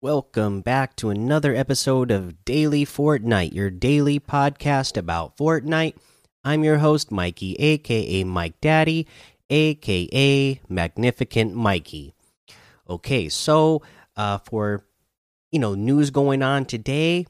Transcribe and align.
Welcome 0.00 0.60
back 0.60 0.94
to 0.96 1.10
another 1.10 1.52
episode 1.56 2.12
of 2.12 2.44
Daily 2.44 2.86
Fortnite, 2.86 3.52
your 3.52 3.68
daily 3.68 4.20
podcast 4.20 4.96
about 4.96 5.36
Fortnite. 5.36 5.96
I'm 6.44 6.62
your 6.62 6.78
host, 6.78 7.10
Mikey, 7.10 7.56
aka 7.56 8.22
Mike 8.22 8.60
Daddy, 8.60 9.08
aka 9.50 10.60
Magnificent 10.68 11.52
Mikey. 11.52 12.14
Okay, 12.88 13.28
so 13.28 13.82
uh, 14.16 14.38
for 14.38 14.84
you 15.50 15.58
know 15.58 15.74
news 15.74 16.10
going 16.10 16.44
on 16.44 16.64
today, 16.64 17.26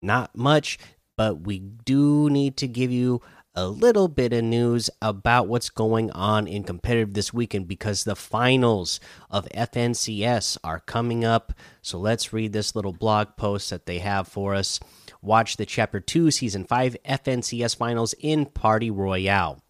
not 0.00 0.34
much, 0.34 0.78
but 1.18 1.42
we 1.42 1.58
do 1.58 2.30
need 2.30 2.56
to 2.56 2.66
give 2.66 2.90
you 2.90 3.20
a 3.56 3.66
little 3.66 4.06
bit 4.06 4.34
of 4.34 4.44
news 4.44 4.90
about 5.00 5.48
what's 5.48 5.70
going 5.70 6.10
on 6.10 6.46
in 6.46 6.62
competitive 6.62 7.14
this 7.14 7.32
weekend 7.32 7.66
because 7.66 8.04
the 8.04 8.14
finals 8.14 9.00
of 9.30 9.48
FNCS 9.48 10.58
are 10.62 10.80
coming 10.80 11.24
up. 11.24 11.54
So 11.80 11.98
let's 11.98 12.34
read 12.34 12.52
this 12.52 12.76
little 12.76 12.92
blog 12.92 13.28
post 13.38 13.70
that 13.70 13.86
they 13.86 13.98
have 14.00 14.28
for 14.28 14.54
us. 14.54 14.78
Watch 15.22 15.56
the 15.56 15.64
Chapter 15.64 16.00
2 16.00 16.30
Season 16.30 16.64
5 16.64 16.98
FNCS 17.08 17.74
finals 17.74 18.14
in 18.20 18.44
Party 18.44 18.90
Royale. 18.90 19.62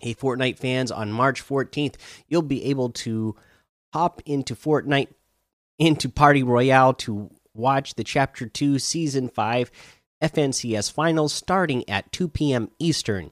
Hey, 0.00 0.12
Fortnite 0.12 0.58
fans, 0.58 0.90
on 0.90 1.12
March 1.12 1.46
14th, 1.46 1.94
you'll 2.26 2.42
be 2.42 2.64
able 2.64 2.90
to 2.90 3.36
hop 3.92 4.20
into 4.26 4.56
Fortnite, 4.56 5.08
into 5.78 6.08
Party 6.08 6.42
Royale 6.42 6.94
to 6.94 7.30
watch 7.54 7.94
the 7.94 8.02
Chapter 8.02 8.46
2 8.46 8.80
Season 8.80 9.28
5 9.28 9.70
FNCS 10.24 10.90
finals 10.90 11.32
starting 11.32 11.88
at 11.88 12.10
2 12.12 12.28
p.m. 12.28 12.70
Eastern. 12.78 13.30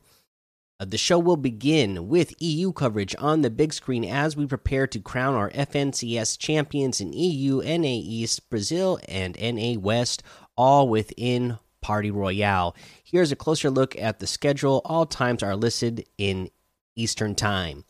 Uh, 0.79 0.85
the 0.85 0.99
show 0.99 1.19
will 1.19 1.37
begin 1.37 2.09
with 2.09 2.35
EU 2.39 2.73
coverage 2.73 3.15
on 3.19 3.41
the 3.41 3.51
big 3.51 3.73
screen 3.73 4.05
as 4.05 4.37
we 4.37 4.47
prepare 4.47 4.87
to 4.87 5.01
crown 5.01 5.35
our 5.35 5.51
FNCS 5.51 6.39
champions 6.39 7.01
in 7.01 7.13
EU, 7.13 7.63
NA 7.63 7.87
East, 7.87 8.51
Brazil, 8.51 8.99
and 9.09 9.39
NA 9.41 9.79
West, 9.81 10.23
all 10.57 10.89
within 10.89 11.59
Party 11.81 12.11
Royale. 12.11 12.77
Here's 13.03 13.33
a 13.33 13.37
closer 13.37 13.71
look 13.71 13.97
at 13.97 14.19
the 14.19 14.27
schedule. 14.27 14.83
All 14.85 15.07
times 15.07 15.43
are 15.43 15.57
listed 15.57 16.05
in 16.19 16.51
Eastern 16.95 17.35
Time. 17.35 17.85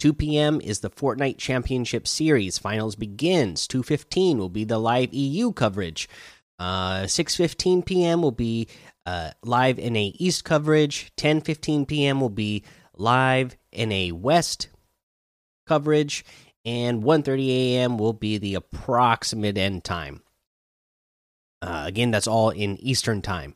2 0.00 0.14
p.m. 0.14 0.60
is 0.60 0.80
the 0.80 0.90
Fortnite 0.90 1.38
Championship 1.38 2.06
Series. 2.06 2.56
Finals 2.56 2.94
begins. 2.94 3.66
2:15 3.66 4.38
will 4.38 4.48
be 4.48 4.64
the 4.64 4.78
live 4.78 5.12
EU 5.12 5.52
coverage. 5.52 6.08
Uh, 6.58 7.02
6:15 7.02 7.84
p.m. 7.84 8.22
will 8.22 8.32
be 8.32 8.68
uh, 9.06 9.30
live 9.42 9.78
NA 9.78 10.10
East 10.14 10.44
coverage. 10.44 11.12
10:15 11.16 11.86
p.m. 11.86 12.20
will 12.20 12.30
be 12.30 12.64
live 12.94 13.56
NA 13.76 14.14
West 14.14 14.68
coverage, 15.66 16.24
and 16.64 17.02
1:30 17.02 17.48
a.m. 17.48 17.98
will 17.98 18.12
be 18.12 18.38
the 18.38 18.54
approximate 18.54 19.56
end 19.56 19.84
time. 19.84 20.22
Uh, 21.62 21.84
again, 21.86 22.10
that's 22.10 22.28
all 22.28 22.50
in 22.50 22.76
Eastern 22.78 23.22
time. 23.22 23.54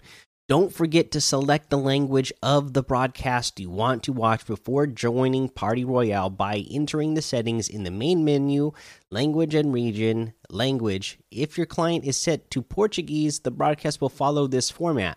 Don't 0.48 0.72
forget 0.72 1.12
to 1.12 1.20
select 1.20 1.70
the 1.70 1.78
language 1.78 2.32
of 2.42 2.72
the 2.72 2.82
broadcast 2.82 3.60
you 3.60 3.70
want 3.70 4.02
to 4.02 4.12
watch 4.12 4.44
before 4.44 4.88
joining 4.88 5.48
Party 5.48 5.84
Royale 5.84 6.30
by 6.30 6.66
entering 6.68 7.14
the 7.14 7.22
settings 7.22 7.68
in 7.68 7.84
the 7.84 7.92
main 7.92 8.24
menu, 8.24 8.72
language 9.08 9.54
and 9.54 9.72
region, 9.72 10.34
language. 10.50 11.18
If 11.30 11.56
your 11.56 11.66
client 11.66 12.04
is 12.04 12.16
set 12.16 12.50
to 12.50 12.60
Portuguese, 12.60 13.38
the 13.38 13.52
broadcast 13.52 14.00
will 14.00 14.08
follow 14.08 14.48
this 14.48 14.68
format. 14.68 15.16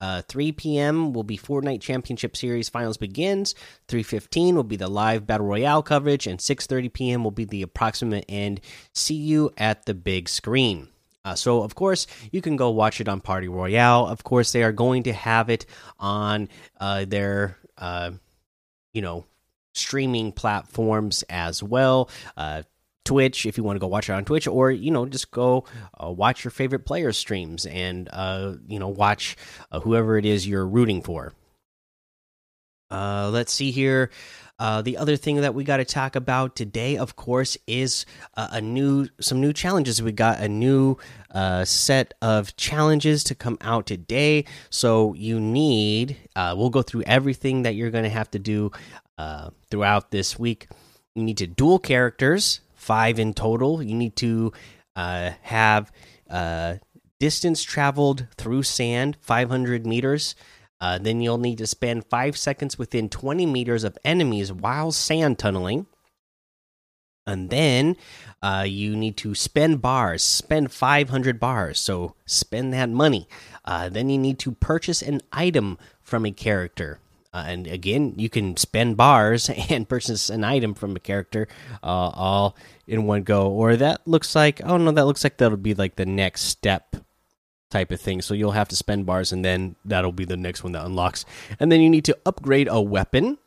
Uh, 0.00 0.22
3 0.28 0.52
p.m. 0.52 1.12
will 1.14 1.24
be 1.24 1.38
Fortnite 1.38 1.80
Championship 1.80 2.36
Series 2.36 2.68
finals 2.68 2.98
begins. 2.98 3.54
3:15 3.88 4.54
will 4.54 4.62
be 4.62 4.76
the 4.76 4.88
live 4.88 5.26
battle 5.26 5.46
royale 5.46 5.82
coverage, 5.82 6.26
and 6.26 6.38
6:30 6.38 6.92
p.m. 6.92 7.24
will 7.24 7.32
be 7.32 7.46
the 7.46 7.62
approximate 7.62 8.26
end. 8.28 8.60
See 8.92 9.16
you 9.16 9.50
at 9.56 9.86
the 9.86 9.94
big 9.94 10.28
screen. 10.28 10.88
Uh, 11.28 11.34
so, 11.34 11.62
of 11.62 11.74
course, 11.74 12.06
you 12.32 12.40
can 12.40 12.56
go 12.56 12.70
watch 12.70 13.02
it 13.02 13.08
on 13.08 13.20
Party 13.20 13.48
Royale. 13.48 14.06
Of 14.06 14.24
course, 14.24 14.52
they 14.52 14.62
are 14.62 14.72
going 14.72 15.02
to 15.02 15.12
have 15.12 15.50
it 15.50 15.66
on 15.98 16.48
uh, 16.80 17.04
their, 17.04 17.58
uh, 17.76 18.12
you 18.94 19.02
know, 19.02 19.26
streaming 19.74 20.32
platforms 20.32 21.22
as 21.28 21.62
well. 21.62 22.08
Uh, 22.34 22.62
Twitch, 23.04 23.44
if 23.44 23.58
you 23.58 23.64
want 23.64 23.76
to 23.76 23.80
go 23.80 23.88
watch 23.88 24.08
it 24.08 24.14
on 24.14 24.24
Twitch, 24.24 24.46
or 24.46 24.70
you 24.70 24.90
know, 24.90 25.04
just 25.04 25.30
go 25.30 25.64
uh, 26.02 26.10
watch 26.10 26.44
your 26.44 26.50
favorite 26.50 26.86
player 26.86 27.12
streams 27.12 27.66
and 27.66 28.08
uh, 28.10 28.54
you 28.66 28.78
know, 28.78 28.88
watch 28.88 29.36
whoever 29.82 30.16
it 30.16 30.24
is 30.24 30.48
you're 30.48 30.66
rooting 30.66 31.02
for. 31.02 31.34
Let's 32.90 33.52
see 33.52 33.70
here. 33.70 34.10
Uh, 34.60 34.82
the 34.82 34.96
other 34.96 35.16
thing 35.16 35.36
that 35.36 35.54
we 35.54 35.62
got 35.62 35.76
to 35.76 35.84
talk 35.84 36.16
about 36.16 36.56
today, 36.56 36.96
of 36.96 37.14
course, 37.14 37.56
is 37.68 38.04
uh, 38.36 38.48
a 38.52 38.60
new 38.60 39.08
some 39.20 39.40
new 39.40 39.52
challenges. 39.52 40.02
We 40.02 40.10
got 40.10 40.40
a 40.40 40.48
new 40.48 40.96
uh, 41.30 41.64
set 41.64 42.14
of 42.20 42.56
challenges 42.56 43.22
to 43.24 43.36
come 43.36 43.56
out 43.60 43.86
today. 43.86 44.46
So 44.68 45.14
you 45.14 45.38
need. 45.38 46.16
Uh, 46.34 46.54
we'll 46.58 46.70
go 46.70 46.82
through 46.82 47.02
everything 47.02 47.62
that 47.62 47.76
you're 47.76 47.92
going 47.92 48.04
to 48.04 48.10
have 48.10 48.30
to 48.32 48.40
do 48.40 48.72
uh, 49.16 49.50
throughout 49.70 50.10
this 50.10 50.38
week. 50.38 50.66
You 51.14 51.22
need 51.22 51.38
to 51.38 51.46
duel 51.46 51.78
characters, 51.78 52.60
five 52.74 53.20
in 53.20 53.34
total. 53.34 53.80
You 53.80 53.94
need 53.94 54.16
to 54.16 54.52
uh, 54.96 55.30
have 55.42 55.92
distance 57.20 57.62
traveled 57.62 58.26
through 58.36 58.64
sand, 58.64 59.16
500 59.20 59.86
meters. 59.86 60.34
Uh, 60.80 60.98
then 60.98 61.20
you'll 61.20 61.38
need 61.38 61.58
to 61.58 61.66
spend 61.66 62.06
five 62.06 62.36
seconds 62.36 62.78
within 62.78 63.08
20 63.08 63.46
meters 63.46 63.84
of 63.84 63.98
enemies 64.04 64.52
while 64.52 64.92
sand 64.92 65.38
tunneling. 65.38 65.86
And 67.26 67.50
then 67.50 67.96
uh, 68.42 68.64
you 68.66 68.96
need 68.96 69.16
to 69.18 69.34
spend 69.34 69.82
bars, 69.82 70.22
spend 70.22 70.72
500 70.72 71.38
bars. 71.38 71.78
So 71.78 72.14
spend 72.24 72.72
that 72.72 72.88
money. 72.88 73.28
Uh, 73.64 73.88
then 73.88 74.08
you 74.08 74.16
need 74.16 74.38
to 74.40 74.52
purchase 74.52 75.02
an 75.02 75.20
item 75.32 75.78
from 76.00 76.24
a 76.24 76.32
character. 76.32 77.00
Uh, 77.34 77.44
and 77.46 77.66
again, 77.66 78.14
you 78.16 78.30
can 78.30 78.56
spend 78.56 78.96
bars 78.96 79.50
and 79.68 79.88
purchase 79.88 80.30
an 80.30 80.44
item 80.44 80.72
from 80.72 80.96
a 80.96 81.00
character 81.00 81.48
uh, 81.82 82.10
all 82.14 82.56
in 82.86 83.04
one 83.04 83.24
go. 83.24 83.50
Or 83.50 83.76
that 83.76 84.06
looks 84.06 84.34
like, 84.34 84.62
oh 84.64 84.78
no, 84.78 84.92
that 84.92 85.04
looks 85.04 85.24
like 85.24 85.36
that'll 85.36 85.58
be 85.58 85.74
like 85.74 85.96
the 85.96 86.06
next 86.06 86.42
step 86.42 86.96
type 87.70 87.90
of 87.90 88.00
thing. 88.00 88.22
So 88.22 88.34
you'll 88.34 88.52
have 88.52 88.68
to 88.68 88.76
spend 88.76 89.06
bars, 89.06 89.32
and 89.32 89.44
then 89.44 89.76
that'll 89.84 90.12
be 90.12 90.24
the 90.24 90.36
next 90.36 90.62
one 90.62 90.72
that 90.72 90.84
unlocks. 90.84 91.24
And 91.60 91.70
then 91.70 91.80
you 91.80 91.90
need 91.90 92.04
to 92.06 92.18
upgrade 92.24 92.68
a 92.70 92.80
weapon, 92.80 93.38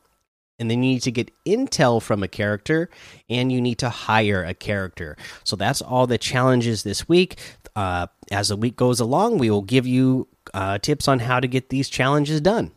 and 0.58 0.70
then 0.70 0.82
you 0.82 0.92
need 0.92 1.02
to 1.02 1.10
get 1.10 1.32
intel 1.44 2.00
from 2.00 2.22
a 2.22 2.28
character, 2.28 2.88
and 3.28 3.50
you 3.50 3.60
need 3.60 3.78
to 3.78 3.88
hire 3.88 4.44
a 4.44 4.54
character. 4.54 5.16
So 5.44 5.56
that's 5.56 5.82
all 5.82 6.06
the 6.06 6.18
challenges 6.18 6.82
this 6.82 7.08
week. 7.08 7.38
Uh, 7.74 8.06
as 8.30 8.48
the 8.48 8.56
week 8.56 8.76
goes 8.76 9.00
along, 9.00 9.38
we 9.38 9.50
will 9.50 9.62
give 9.62 9.86
you 9.86 10.28
uh, 10.54 10.78
tips 10.78 11.08
on 11.08 11.20
how 11.20 11.40
to 11.40 11.48
get 11.48 11.70
these 11.70 11.88
challenges 11.88 12.40
done. 12.40 12.72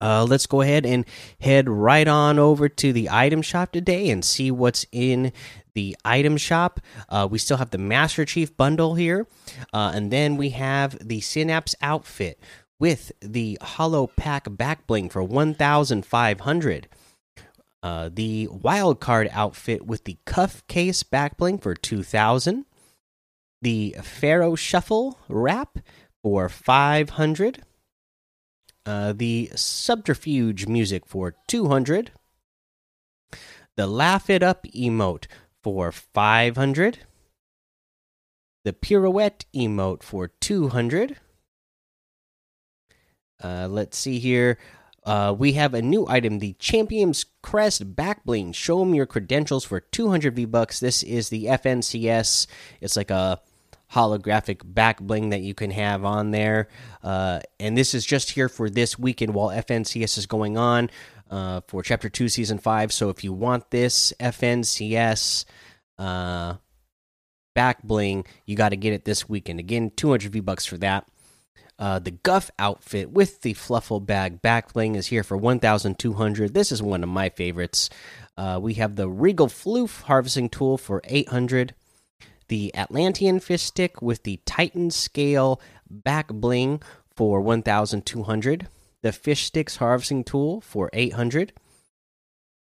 Uh, 0.00 0.24
let's 0.28 0.46
go 0.46 0.62
ahead 0.62 0.84
and 0.84 1.04
head 1.40 1.68
right 1.68 2.08
on 2.08 2.36
over 2.36 2.68
to 2.68 2.92
the 2.92 3.08
item 3.08 3.40
shop 3.40 3.70
today 3.70 4.10
and 4.10 4.24
see 4.24 4.50
what's 4.50 4.84
in 4.90 5.32
the 5.74 5.96
item 6.04 6.36
shop. 6.36 6.80
Uh, 7.08 7.28
we 7.30 7.38
still 7.38 7.56
have 7.56 7.70
the 7.70 7.78
Master 7.78 8.24
Chief 8.24 8.56
bundle 8.56 8.94
here, 8.94 9.26
uh, 9.72 9.92
and 9.94 10.10
then 10.10 10.36
we 10.36 10.50
have 10.50 10.96
the 11.06 11.20
Synapse 11.20 11.74
outfit 11.80 12.38
with 12.78 13.12
the 13.20 13.58
Hollow 13.60 14.06
Pack 14.06 14.46
back 14.56 14.86
bling 14.86 15.08
for 15.08 15.22
one 15.22 15.54
thousand 15.54 16.04
five 16.04 16.40
hundred. 16.40 16.88
Uh, 17.82 18.08
the 18.12 18.46
wild 18.48 19.00
card 19.00 19.28
outfit 19.32 19.84
with 19.84 20.04
the 20.04 20.16
cuff 20.24 20.64
case 20.68 21.02
back 21.02 21.36
bling 21.36 21.58
for 21.58 21.74
2000 21.74 22.64
the 23.60 23.96
pharaoh 24.02 24.54
shuffle 24.54 25.18
wrap 25.28 25.78
for 26.22 26.48
500 26.48 27.62
uh, 28.86 29.12
the 29.12 29.50
subterfuge 29.56 30.68
music 30.68 31.06
for 31.06 31.34
200 31.48 32.12
the 33.76 33.86
laugh 33.88 34.30
it 34.30 34.44
up 34.44 34.64
emote 34.76 35.26
for 35.62 35.92
500 35.92 36.98
the 38.64 38.72
pirouette 38.72 39.44
emote 39.54 40.02
for 40.02 40.28
200 40.28 41.18
uh, 43.42 43.66
let's 43.68 43.98
see 43.98 44.18
here. 44.18 44.58
Uh, 45.04 45.34
we 45.36 45.54
have 45.54 45.74
a 45.74 45.82
new 45.82 46.06
item 46.08 46.38
the 46.38 46.52
champion's 46.60 47.26
crest 47.42 47.96
back 47.96 48.24
bling. 48.24 48.52
Show 48.52 48.78
them 48.78 48.94
your 48.94 49.06
credentials 49.06 49.64
for 49.64 49.80
200 49.80 50.36
v 50.36 50.44
bucks 50.44 50.78
this 50.78 51.02
is 51.02 51.28
the 51.28 51.46
fncs 51.46 52.46
it's 52.80 52.96
like 52.96 53.10
a 53.10 53.40
holographic 53.92 54.60
back 54.64 55.00
bling 55.00 55.30
that 55.30 55.42
you 55.42 55.54
can 55.54 55.70
have 55.70 56.04
on 56.04 56.30
there. 56.30 56.68
Uh, 57.02 57.40
and 57.60 57.76
this 57.76 57.94
is 57.94 58.06
just 58.06 58.30
here 58.30 58.48
for 58.48 58.70
this 58.70 58.98
weekend 58.98 59.34
while 59.34 59.48
FNCS 59.48 60.16
is 60.16 60.26
going 60.26 60.56
on 60.56 60.88
uh, 61.32 61.62
for 61.66 61.82
Chapter 61.82 62.08
2, 62.08 62.28
Season 62.28 62.58
5. 62.58 62.92
So 62.92 63.08
if 63.08 63.24
you 63.24 63.32
want 63.32 63.70
this 63.70 64.12
FNCS 64.20 65.44
uh, 65.98 66.54
back 67.54 67.82
bling, 67.82 68.24
you 68.46 68.54
got 68.54 68.68
to 68.68 68.76
get 68.76 68.92
it 68.92 69.04
this 69.04 69.28
weekend. 69.28 69.58
Again, 69.58 69.90
200 69.96 70.30
V 70.30 70.40
bucks 70.40 70.66
for 70.66 70.76
that. 70.78 71.06
Uh, 71.78 71.98
the 71.98 72.10
Guff 72.12 72.50
outfit 72.58 73.10
with 73.10 73.40
the 73.40 73.54
Fluffle 73.54 73.98
Bag 73.98 74.42
back 74.42 74.72
bling 74.72 74.94
is 74.94 75.08
here 75.08 75.24
for 75.24 75.36
1,200. 75.36 76.54
This 76.54 76.70
is 76.70 76.82
one 76.82 77.02
of 77.02 77.08
my 77.08 77.30
favorites. 77.30 77.90
Uh, 78.36 78.60
we 78.62 78.74
have 78.74 78.94
the 78.94 79.08
Regal 79.08 79.48
Floof 79.48 80.02
harvesting 80.02 80.48
tool 80.48 80.78
for 80.78 81.00
800 81.04 81.74
the 82.52 82.74
Atlantean 82.76 83.40
fish 83.40 83.62
stick 83.62 84.02
with 84.02 84.24
the 84.24 84.38
Titan 84.44 84.90
scale 84.90 85.58
back 85.88 86.28
bling 86.28 86.82
for 87.16 87.40
1200, 87.40 88.68
the 89.02 89.12
fish 89.12 89.44
sticks 89.44 89.76
harvesting 89.76 90.24
tool 90.24 90.60
for 90.60 90.90
800. 90.92 91.52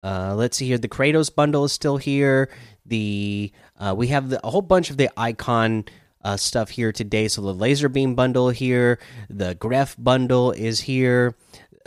Uh, 0.03 0.35
let's 0.37 0.57
see 0.57 0.67
here. 0.67 0.79
The 0.79 0.89
Kratos 0.89 1.35
bundle 1.35 1.65
is 1.65 1.73
still 1.73 1.97
here. 1.97 2.51
The 2.85 3.53
uh, 3.77 3.95
we 3.97 4.09
have 4.09 4.31
the, 4.31 4.47
a 4.47 4.51
whole 4.51 4.63
bunch 4.63 4.91
of 4.91 4.97
the 4.97 5.11
icon 5.17 5.85
uh, 6.23 6.37
stuff 6.37 6.71
here 6.71 6.93
today. 6.93 7.29
So 7.29 7.43
the 7.43 7.55
Lazarbeam 7.55 8.15
bundle 8.15 8.51
here, 8.51 8.99
the 9.29 9.55
Grefg 9.55 9.97
bundle 9.99 10.53
is 10.53 10.81
here, 10.81 11.35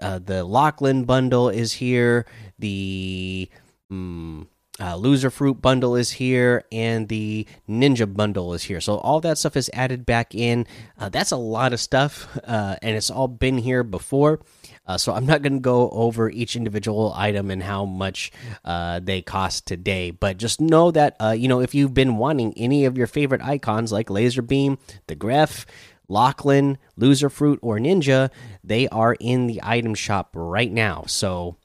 uh, 0.01 0.19
the 0.19 0.43
Lachlan 0.43 1.03
bundle 1.03 1.49
is 1.49 1.73
here, 1.73 2.25
the 2.57 3.49
um, 3.91 4.47
uh, 4.79 4.95
Loserfruit 4.95 5.61
bundle 5.61 5.95
is 5.95 6.11
here, 6.11 6.63
and 6.71 7.07
the 7.09 7.45
ninja 7.67 8.11
bundle 8.11 8.53
is 8.53 8.63
here. 8.63 8.79
So 8.79 8.97
all 8.97 9.19
that 9.21 9.37
stuff 9.37 9.57
is 9.57 9.69
added 9.73 10.05
back 10.05 10.33
in. 10.33 10.65
Uh, 10.97 11.09
that's 11.09 11.31
a 11.31 11.37
lot 11.37 11.73
of 11.73 11.79
stuff, 11.79 12.27
uh, 12.45 12.77
and 12.81 12.95
it's 12.95 13.09
all 13.09 13.27
been 13.27 13.57
here 13.57 13.83
before. 13.83 14.39
Uh, 14.87 14.97
so 14.97 15.13
I'm 15.13 15.25
not 15.25 15.43
going 15.43 15.53
to 15.53 15.59
go 15.59 15.89
over 15.91 16.29
each 16.29 16.55
individual 16.55 17.13
item 17.15 17.51
and 17.51 17.61
how 17.61 17.85
much 17.85 18.31
uh, 18.65 18.99
they 18.99 19.21
cost 19.21 19.67
today, 19.67 20.11
but 20.11 20.37
just 20.37 20.59
know 20.59 20.91
that 20.91 21.15
uh, 21.19 21.31
you 21.31 21.47
know 21.47 21.59
if 21.59 21.75
you've 21.75 21.93
been 21.93 22.17
wanting 22.17 22.53
any 22.57 22.85
of 22.85 22.97
your 22.97 23.07
favorite 23.07 23.41
icons 23.43 23.91
like 23.91 24.09
Lazarbeam, 24.09 24.79
the 25.07 25.15
Grefg, 25.15 25.65
Lachlan, 26.07 26.79
Loserfruit, 26.97 27.59
or 27.61 27.77
Ninja, 27.77 28.31
they 28.63 28.87
are 28.87 29.15
in 29.19 29.45
the 29.45 29.59
item 29.61 29.93
shop 29.93 30.31
right 30.33 30.71
now. 30.71 31.03
So 31.05 31.57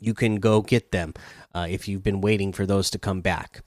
you 0.00 0.12
can 0.12 0.36
go 0.36 0.60
get 0.60 0.92
them 0.92 1.14
uh, 1.54 1.66
if 1.68 1.88
you've 1.88 2.02
been 2.02 2.20
waiting 2.20 2.52
for 2.52 2.66
those 2.66 2.90
to 2.90 2.98
come 2.98 3.20
back. 3.20 3.62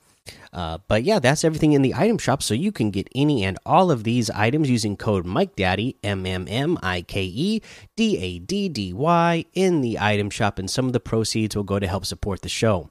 Uh, 0.52 0.78
but 0.88 1.04
yeah, 1.04 1.20
that's 1.20 1.44
everything 1.44 1.74
in 1.74 1.82
the 1.82 1.96
item 1.96 2.18
shop. 2.18 2.44
So 2.44 2.54
you 2.54 2.72
can 2.72 2.92
get 2.92 3.08
any 3.16 3.44
and 3.44 3.58
all 3.66 3.92
of 3.92 4.04
these 4.04 4.30
items 4.30 4.70
using 4.70 4.98
code 4.98 5.26
MikeDaddy, 5.26 5.96
M 6.04 6.26
M 6.26 6.46
M 6.50 6.78
I 6.84 7.02
K 7.02 7.24
E 7.24 7.62
D 7.96 8.18
A 8.18 8.40
D 8.40 8.70
D 8.70 8.94
Y, 8.94 9.46
in 9.54 9.82
the 9.82 9.98
item 10.00 10.30
shop, 10.30 10.60
and 10.60 10.70
some 10.70 10.86
of 10.86 10.94
the 10.94 11.00
proceeds 11.00 11.56
will 11.56 11.64
go 11.64 11.80
to 11.80 11.88
help 11.88 12.06
support 12.06 12.42
the 12.42 12.50
show. 12.50 12.90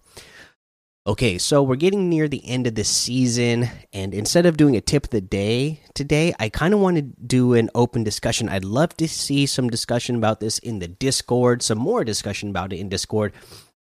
Okay, 1.06 1.38
so 1.38 1.62
we're 1.62 1.76
getting 1.76 2.08
near 2.08 2.26
the 2.26 2.44
end 2.48 2.66
of 2.66 2.74
the 2.74 2.82
season, 2.82 3.68
and 3.92 4.12
instead 4.12 4.44
of 4.44 4.56
doing 4.56 4.74
a 4.74 4.80
tip 4.80 5.04
of 5.04 5.10
the 5.10 5.20
day 5.20 5.80
today, 5.94 6.34
I 6.40 6.48
kind 6.48 6.74
of 6.74 6.80
want 6.80 6.96
to 6.96 7.02
do 7.02 7.54
an 7.54 7.70
open 7.76 8.02
discussion. 8.02 8.48
I'd 8.48 8.64
love 8.64 8.96
to 8.96 9.06
see 9.06 9.46
some 9.46 9.70
discussion 9.70 10.16
about 10.16 10.40
this 10.40 10.58
in 10.58 10.80
the 10.80 10.88
Discord, 10.88 11.62
some 11.62 11.78
more 11.78 12.02
discussion 12.02 12.48
about 12.48 12.72
it 12.72 12.80
in 12.80 12.88
Discord. 12.88 13.32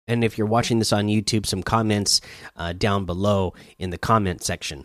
And 0.06 0.22
if 0.22 0.36
you're 0.36 0.46
watching 0.46 0.78
this 0.78 0.92
on 0.92 1.06
YouTube, 1.06 1.46
some 1.46 1.62
comments 1.62 2.20
uh, 2.56 2.72
down 2.72 3.04
below 3.04 3.54
in 3.78 3.90
the 3.90 3.98
comment 3.98 4.42
section. 4.42 4.84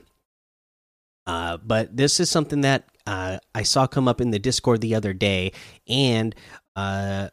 Uh, 1.27 1.57
but 1.57 1.95
this 1.95 2.19
is 2.19 2.29
something 2.29 2.61
that 2.61 2.85
uh, 3.05 3.37
I 3.53 3.63
saw 3.63 3.85
come 3.85 4.07
up 4.07 4.21
in 4.21 4.31
the 4.31 4.39
Discord 4.39 4.81
the 4.81 4.95
other 4.95 5.13
day, 5.13 5.51
and 5.87 6.33
uh, 6.75 7.29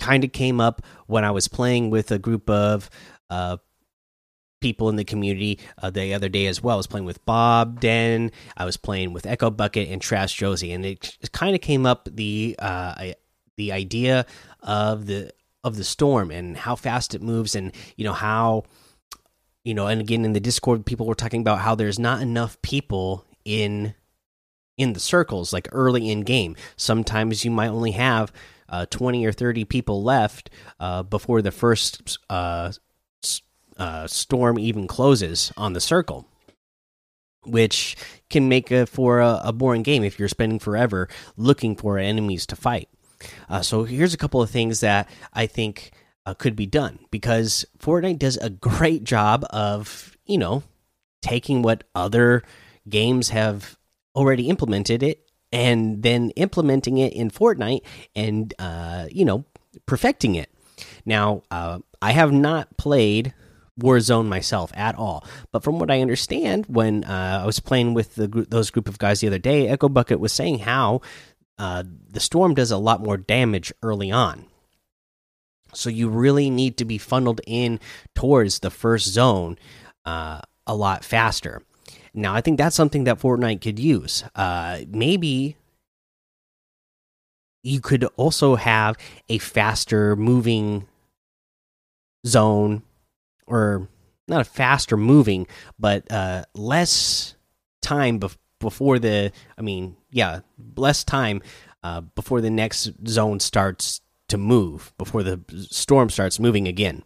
kind 0.00 0.24
of 0.24 0.32
came 0.32 0.60
up 0.60 0.82
when 1.06 1.24
I 1.24 1.30
was 1.30 1.46
playing 1.48 1.90
with 1.90 2.10
a 2.10 2.18
group 2.18 2.48
of 2.50 2.90
uh, 3.30 3.58
people 4.60 4.88
in 4.88 4.96
the 4.96 5.04
community 5.04 5.60
uh, 5.80 5.90
the 5.90 6.14
other 6.14 6.28
day 6.28 6.46
as 6.46 6.62
well. 6.62 6.74
I 6.74 6.78
was 6.78 6.88
playing 6.88 7.04
with 7.04 7.24
Bob 7.26 7.80
Den, 7.80 8.32
I 8.56 8.64
was 8.64 8.76
playing 8.76 9.12
with 9.12 9.26
Echo 9.26 9.50
Bucket 9.50 9.88
and 9.88 10.02
Trash 10.02 10.34
Josie, 10.34 10.72
and 10.72 10.84
it, 10.84 11.16
kind 11.32 11.54
of 11.54 11.60
came 11.60 11.86
up 11.86 12.08
the 12.10 12.56
the 13.56 13.72
idea 13.72 14.24
of 14.62 15.06
the 15.06 15.32
of 15.64 15.76
the 15.76 15.84
storm 15.84 16.30
and 16.30 16.56
how 16.56 16.76
fast 16.76 17.14
it 17.14 17.22
moves 17.22 17.54
and 17.54 17.72
you 17.96 18.04
know 18.04 18.12
how 18.12 18.64
you 19.64 19.74
know 19.74 19.86
and 19.86 20.00
again 20.00 20.24
in 20.24 20.32
the 20.32 20.40
discord 20.40 20.86
people 20.86 21.06
were 21.06 21.14
talking 21.14 21.40
about 21.40 21.58
how 21.58 21.74
there's 21.74 21.98
not 21.98 22.22
enough 22.22 22.60
people 22.62 23.24
in 23.44 23.94
in 24.78 24.92
the 24.92 25.00
circles 25.00 25.52
like 25.52 25.68
early 25.72 26.08
in 26.08 26.22
game. 26.22 26.56
Sometimes 26.76 27.44
you 27.44 27.50
might 27.50 27.68
only 27.68 27.90
have 27.90 28.32
uh, 28.68 28.86
20 28.86 29.26
or 29.26 29.32
30 29.32 29.64
people 29.64 30.02
left 30.02 30.48
uh, 30.78 31.02
before 31.02 31.42
the 31.42 31.50
first 31.50 32.18
uh, 32.30 32.72
uh, 33.76 34.06
storm 34.06 34.58
even 34.58 34.86
closes 34.86 35.52
on 35.56 35.72
the 35.74 35.80
circle 35.80 36.26
which 37.44 37.96
can 38.28 38.48
make 38.48 38.70
a, 38.70 38.84
for 38.84 39.20
a, 39.20 39.40
a 39.44 39.52
boring 39.52 39.82
game 39.82 40.04
if 40.04 40.18
you're 40.18 40.28
spending 40.28 40.58
forever 40.58 41.08
looking 41.36 41.76
for 41.76 41.96
enemies 41.96 42.44
to 42.44 42.56
fight 42.56 42.88
uh, 43.48 43.62
so 43.62 43.84
here's 43.84 44.14
a 44.14 44.18
couple 44.18 44.42
of 44.42 44.50
things 44.50 44.80
that 44.80 45.08
I 45.32 45.46
think 45.46 45.92
uh, 46.26 46.34
could 46.34 46.56
be 46.56 46.66
done 46.66 46.98
because 47.10 47.64
Fortnite 47.78 48.18
does 48.18 48.36
a 48.36 48.50
great 48.68 49.04
job 49.04 49.44
of 49.50 50.16
you 50.26 50.38
know 50.38 50.62
taking 51.22 51.62
what 51.62 51.84
other 51.94 52.42
games 52.88 53.30
have 53.30 53.78
already 54.14 54.48
implemented 54.48 55.02
it 55.02 55.28
and 55.52 56.02
then 56.02 56.30
implementing 56.30 56.98
it 56.98 57.12
in 57.12 57.30
Fortnite 57.30 57.82
and 58.14 58.52
uh, 58.58 59.06
you 59.10 59.24
know 59.24 59.44
perfecting 59.86 60.34
it. 60.34 60.50
Now 61.04 61.42
uh, 61.50 61.78
I 62.02 62.12
have 62.12 62.32
not 62.32 62.76
played 62.76 63.34
Warzone 63.80 64.26
myself 64.26 64.72
at 64.74 64.96
all. 64.96 65.24
But 65.52 65.62
from 65.62 65.78
what 65.78 65.90
I 65.90 66.00
understand, 66.00 66.66
when 66.66 67.04
uh, 67.04 67.40
I 67.42 67.46
was 67.46 67.60
playing 67.60 67.94
with 67.94 68.16
the, 68.16 68.26
those 68.26 68.70
group 68.70 68.88
of 68.88 68.98
guys 68.98 69.20
the 69.20 69.28
other 69.28 69.38
day, 69.38 69.68
Echo 69.68 69.88
Bucket 69.88 70.20
was 70.20 70.32
saying 70.32 70.60
how 70.60 71.00
uh, 71.58 71.82
the 72.10 72.20
storm 72.20 72.54
does 72.54 72.70
a 72.70 72.78
lot 72.78 73.02
more 73.02 73.16
damage 73.16 73.72
early 73.82 74.10
on. 74.10 74.46
So 75.74 75.90
you 75.90 76.08
really 76.08 76.50
need 76.50 76.76
to 76.78 76.84
be 76.84 76.98
funneled 76.98 77.40
in 77.46 77.80
towards 78.14 78.60
the 78.60 78.70
first 78.70 79.06
zone 79.06 79.58
uh, 80.04 80.40
a 80.66 80.74
lot 80.74 81.04
faster. 81.04 81.62
Now, 82.14 82.34
I 82.34 82.40
think 82.40 82.58
that's 82.58 82.76
something 82.76 83.04
that 83.04 83.18
Fortnite 83.18 83.60
could 83.60 83.78
use. 83.78 84.24
Uh, 84.34 84.80
maybe 84.88 85.56
you 87.62 87.80
could 87.80 88.04
also 88.16 88.54
have 88.56 88.96
a 89.28 89.38
faster 89.38 90.16
moving 90.16 90.86
zone, 92.26 92.82
or 93.46 93.88
not 94.26 94.40
a 94.40 94.44
faster 94.44 94.96
moving, 94.96 95.46
but 95.78 96.10
uh, 96.10 96.44
less 96.54 97.34
time 97.82 98.18
before 98.58 98.98
the 98.98 99.32
i 99.56 99.62
mean 99.62 99.96
yeah 100.10 100.40
less 100.76 101.04
time 101.04 101.40
uh, 101.82 102.00
before 102.00 102.40
the 102.40 102.50
next 102.50 102.90
zone 103.06 103.40
starts 103.40 104.00
to 104.28 104.36
move 104.36 104.92
before 104.98 105.22
the 105.22 105.40
storm 105.70 106.10
starts 106.10 106.38
moving 106.38 106.68
again. 106.68 107.02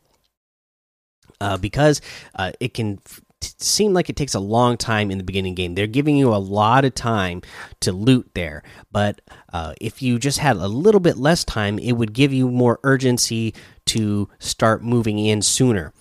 Uh, 1.41 1.57
because 1.57 2.01
uh, 2.37 2.53
it 2.61 2.73
can 2.73 3.01
seem 3.41 3.93
like 3.93 4.09
it 4.09 4.15
takes 4.15 4.35
a 4.35 4.41
long 4.41 4.77
time 4.77 5.11
in 5.11 5.19
the 5.19 5.25
beginning 5.25 5.55
game. 5.55 5.75
They're 5.75 5.89
giving 5.89 6.17
you 6.17 6.33
a 6.33 6.37
lot 6.37 6.85
of 6.85 6.95
time 6.95 7.43
to 7.81 7.91
loot 7.93 8.31
there. 8.35 8.63
But 8.93 9.21
uh, 9.53 9.75
if 9.81 10.03
you 10.03 10.21
just 10.21 10.39
had 10.39 10.57
a 10.57 10.69
little 10.69 11.01
bit 11.01 11.17
less 11.17 11.43
time 11.43 11.79
it 11.79 11.93
would 11.93 12.13
give 12.13 12.33
you 12.33 12.49
more 12.49 12.79
urgency 12.85 13.55
to 13.87 14.29
start 14.39 14.85
moving 14.85 15.19
in 15.19 15.43
sooner 15.43 15.93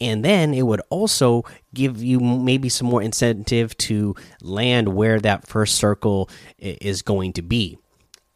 and 0.00 0.24
then 0.24 0.54
it 0.54 0.62
would 0.62 0.80
also 0.88 1.44
give 1.74 2.02
you 2.02 2.20
maybe 2.20 2.68
some 2.68 2.88
more 2.88 3.02
incentive 3.02 3.76
to 3.78 4.14
land 4.40 4.94
where 4.94 5.20
that 5.20 5.46
first 5.46 5.76
circle 5.76 6.30
is 6.58 7.02
going 7.02 7.32
to 7.34 7.42
be. 7.42 7.78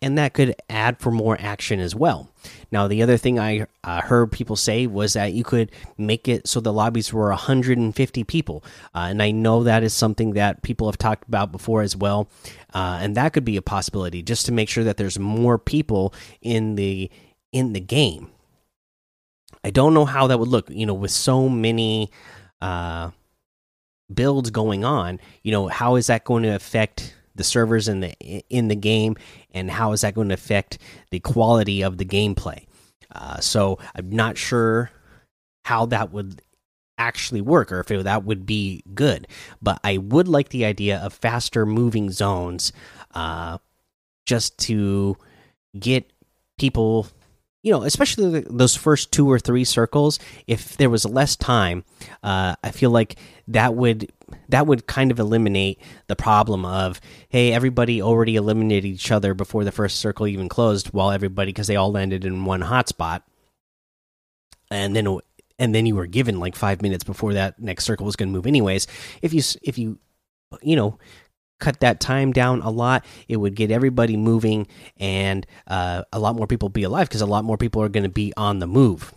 And 0.02 0.18
that 0.18 0.34
could 0.34 0.54
add 0.68 0.98
for 0.98 1.10
more 1.10 1.38
action 1.40 1.80
as 1.80 1.94
well. 1.94 2.28
Now 2.70 2.88
the 2.88 3.02
other 3.02 3.16
thing 3.16 3.38
i 3.38 3.66
uh, 3.84 4.02
heard 4.02 4.30
people 4.30 4.54
say 4.54 4.86
was 4.86 5.14
that 5.14 5.32
you 5.32 5.44
could 5.44 5.72
make 5.96 6.28
it 6.28 6.46
so 6.46 6.60
the 6.60 6.74
lobbies 6.74 7.10
were 7.10 7.30
150 7.30 8.24
people. 8.24 8.62
Uh, 8.94 9.06
and 9.08 9.22
i 9.22 9.30
know 9.30 9.62
that 9.62 9.82
is 9.82 9.94
something 9.94 10.34
that 10.34 10.62
people 10.62 10.88
have 10.88 10.98
talked 10.98 11.26
about 11.26 11.52
before 11.52 11.80
as 11.80 11.96
well. 11.96 12.28
Uh, 12.74 12.98
and 13.00 13.16
that 13.16 13.32
could 13.32 13.46
be 13.46 13.56
a 13.56 13.62
possibility 13.62 14.22
just 14.22 14.44
to 14.44 14.52
make 14.52 14.68
sure 14.68 14.84
that 14.84 14.98
there's 14.98 15.18
more 15.18 15.56
people 15.56 16.12
in 16.42 16.74
the 16.74 17.10
in 17.52 17.72
the 17.72 17.80
game 17.80 18.28
I 19.64 19.70
don't 19.70 19.94
know 19.94 20.04
how 20.04 20.26
that 20.26 20.38
would 20.38 20.48
look, 20.48 20.68
you 20.68 20.84
know, 20.84 20.94
with 20.94 21.10
so 21.10 21.48
many 21.48 22.10
uh, 22.60 23.10
builds 24.12 24.50
going 24.50 24.84
on. 24.84 25.18
You 25.42 25.52
know, 25.52 25.68
how 25.68 25.96
is 25.96 26.08
that 26.08 26.24
going 26.24 26.42
to 26.42 26.54
affect 26.54 27.14
the 27.34 27.44
servers 27.44 27.88
in 27.88 28.00
the 28.00 28.12
in 28.50 28.68
the 28.68 28.76
game, 28.76 29.16
and 29.52 29.70
how 29.70 29.92
is 29.92 30.02
that 30.02 30.14
going 30.14 30.28
to 30.28 30.34
affect 30.34 30.78
the 31.10 31.18
quality 31.18 31.82
of 31.82 31.96
the 31.96 32.04
gameplay? 32.04 32.66
Uh, 33.12 33.40
so 33.40 33.78
I'm 33.94 34.10
not 34.10 34.36
sure 34.36 34.90
how 35.64 35.86
that 35.86 36.12
would 36.12 36.42
actually 36.98 37.40
work 37.40 37.72
or 37.72 37.80
if 37.80 37.90
it, 37.90 38.04
that 38.04 38.24
would 38.24 38.46
be 38.46 38.84
good. 38.94 39.26
But 39.62 39.80
I 39.82 39.98
would 39.98 40.28
like 40.28 40.50
the 40.50 40.64
idea 40.64 40.98
of 40.98 41.12
faster 41.12 41.64
moving 41.64 42.10
zones, 42.10 42.72
uh, 43.14 43.58
just 44.26 44.58
to 44.58 45.16
get 45.78 46.12
people 46.58 47.08
you 47.64 47.72
know, 47.72 47.82
especially 47.82 48.40
those 48.40 48.76
first 48.76 49.10
two 49.10 49.28
or 49.30 49.38
three 49.38 49.64
circles, 49.64 50.18
if 50.46 50.76
there 50.76 50.90
was 50.90 51.06
less 51.06 51.34
time, 51.34 51.82
uh, 52.22 52.54
I 52.62 52.70
feel 52.70 52.90
like 52.90 53.16
that 53.48 53.74
would 53.74 54.12
that 54.50 54.66
would 54.66 54.86
kind 54.86 55.10
of 55.10 55.18
eliminate 55.18 55.80
the 56.06 56.14
problem 56.14 56.66
of 56.66 57.00
hey, 57.30 57.54
everybody 57.54 58.02
already 58.02 58.36
eliminated 58.36 58.84
each 58.84 59.10
other 59.10 59.32
before 59.32 59.64
the 59.64 59.72
first 59.72 59.98
circle 59.98 60.26
even 60.26 60.46
closed, 60.46 60.88
while 60.88 61.10
everybody 61.10 61.52
because 61.52 61.66
they 61.66 61.76
all 61.76 61.90
landed 61.90 62.26
in 62.26 62.44
one 62.44 62.60
hotspot, 62.60 63.22
and 64.70 64.94
then 64.94 65.18
and 65.58 65.74
then 65.74 65.86
you 65.86 65.94
were 65.94 66.06
given 66.06 66.38
like 66.38 66.56
five 66.56 66.82
minutes 66.82 67.02
before 67.02 67.32
that 67.32 67.58
next 67.58 67.84
circle 67.84 68.04
was 68.04 68.14
going 68.14 68.28
to 68.28 68.36
move 68.36 68.46
anyways. 68.46 68.86
If 69.22 69.32
you 69.32 69.40
if 69.62 69.78
you 69.78 69.98
you 70.60 70.76
know 70.76 70.98
cut 71.58 71.80
that 71.80 72.00
time 72.00 72.32
down 72.32 72.60
a 72.62 72.70
lot. 72.70 73.04
It 73.28 73.36
would 73.36 73.54
get 73.54 73.70
everybody 73.70 74.16
moving 74.16 74.66
and 74.98 75.46
uh, 75.66 76.02
a 76.12 76.18
lot 76.18 76.36
more 76.36 76.46
people 76.46 76.68
be 76.68 76.82
alive 76.82 77.08
because 77.08 77.20
a 77.20 77.26
lot 77.26 77.44
more 77.44 77.56
people 77.56 77.82
are 77.82 77.88
going 77.88 78.04
to 78.04 78.10
be 78.10 78.32
on 78.36 78.58
the 78.58 78.66
move. 78.66 79.12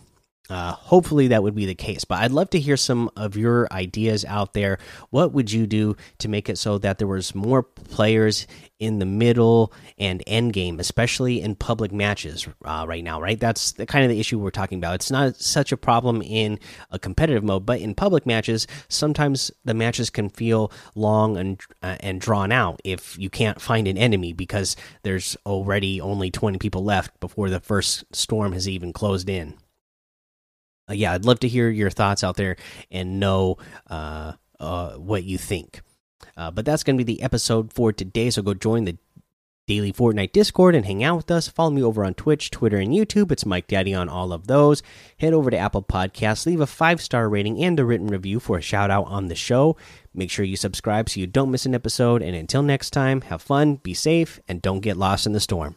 Uh, 0.50 0.72
hopefully 0.72 1.28
that 1.28 1.42
would 1.42 1.54
be 1.54 1.66
the 1.66 1.74
case, 1.74 2.04
but 2.04 2.20
I'd 2.20 2.32
love 2.32 2.48
to 2.50 2.60
hear 2.60 2.78
some 2.78 3.10
of 3.16 3.36
your 3.36 3.68
ideas 3.70 4.24
out 4.24 4.54
there. 4.54 4.78
What 5.10 5.32
would 5.32 5.52
you 5.52 5.66
do 5.66 5.94
to 6.18 6.28
make 6.28 6.48
it 6.48 6.56
so 6.56 6.78
that 6.78 6.96
there 6.96 7.06
was 7.06 7.34
more 7.34 7.62
players 7.62 8.46
in 8.78 8.98
the 8.98 9.04
middle 9.04 9.74
and 9.98 10.22
end 10.26 10.54
game, 10.54 10.80
especially 10.80 11.42
in 11.42 11.54
public 11.54 11.92
matches 11.92 12.48
uh, 12.64 12.86
right 12.88 13.04
now? 13.04 13.20
Right, 13.20 13.38
that's 13.38 13.72
the 13.72 13.84
kind 13.84 14.04
of 14.04 14.10
the 14.10 14.20
issue 14.20 14.38
we're 14.38 14.50
talking 14.50 14.78
about. 14.78 14.94
It's 14.94 15.10
not 15.10 15.36
such 15.36 15.70
a 15.70 15.76
problem 15.76 16.22
in 16.22 16.58
a 16.90 16.98
competitive 16.98 17.44
mode, 17.44 17.66
but 17.66 17.80
in 17.80 17.94
public 17.94 18.24
matches, 18.24 18.66
sometimes 18.88 19.50
the 19.66 19.74
matches 19.74 20.08
can 20.08 20.30
feel 20.30 20.72
long 20.94 21.36
and 21.36 21.60
uh, 21.82 21.96
and 22.00 22.22
drawn 22.22 22.52
out 22.52 22.80
if 22.84 23.18
you 23.18 23.28
can't 23.28 23.60
find 23.60 23.86
an 23.86 23.98
enemy 23.98 24.32
because 24.32 24.76
there's 25.02 25.36
already 25.44 26.00
only 26.00 26.30
20 26.30 26.56
people 26.56 26.82
left 26.82 27.20
before 27.20 27.50
the 27.50 27.60
first 27.60 28.04
storm 28.16 28.52
has 28.52 28.66
even 28.66 28.94
closed 28.94 29.28
in 29.28 29.54
uh, 30.88 30.94
yeah, 30.94 31.12
I'd 31.12 31.24
love 31.24 31.40
to 31.40 31.48
hear 31.48 31.68
your 31.68 31.90
thoughts 31.90 32.24
out 32.24 32.36
there 32.36 32.56
and 32.90 33.20
know 33.20 33.58
uh, 33.88 34.32
uh, 34.58 34.92
what 34.92 35.24
you 35.24 35.38
think. 35.38 35.82
Uh, 36.36 36.50
but 36.50 36.64
that's 36.64 36.82
going 36.82 36.96
to 36.96 37.04
be 37.04 37.14
the 37.14 37.22
episode 37.22 37.72
for 37.72 37.92
today. 37.92 38.30
So 38.30 38.42
go 38.42 38.54
join 38.54 38.84
the 38.84 38.96
daily 39.66 39.92
Fortnite 39.92 40.32
Discord 40.32 40.74
and 40.74 40.86
hang 40.86 41.04
out 41.04 41.16
with 41.16 41.30
us. 41.30 41.46
Follow 41.46 41.70
me 41.70 41.82
over 41.82 42.04
on 42.04 42.14
Twitch, 42.14 42.50
Twitter, 42.50 42.78
and 42.78 42.92
YouTube. 42.92 43.30
It's 43.30 43.44
Mike 43.44 43.68
Daddy 43.68 43.92
on 43.92 44.08
all 44.08 44.32
of 44.32 44.46
those. 44.46 44.82
Head 45.18 45.34
over 45.34 45.50
to 45.50 45.58
Apple 45.58 45.82
Podcasts, 45.82 46.46
leave 46.46 46.60
a 46.60 46.66
five 46.66 47.00
star 47.00 47.28
rating 47.28 47.62
and 47.62 47.78
a 47.78 47.84
written 47.84 48.06
review 48.06 48.40
for 48.40 48.56
a 48.56 48.62
shout 48.62 48.90
out 48.90 49.06
on 49.06 49.28
the 49.28 49.34
show. 49.34 49.76
Make 50.14 50.30
sure 50.30 50.44
you 50.44 50.56
subscribe 50.56 51.08
so 51.10 51.20
you 51.20 51.26
don't 51.26 51.50
miss 51.50 51.66
an 51.66 51.74
episode. 51.74 52.22
And 52.22 52.34
until 52.34 52.62
next 52.62 52.90
time, 52.90 53.20
have 53.22 53.42
fun, 53.42 53.76
be 53.76 53.94
safe, 53.94 54.40
and 54.48 54.62
don't 54.62 54.80
get 54.80 54.96
lost 54.96 55.26
in 55.26 55.32
the 55.32 55.40
storm. 55.40 55.76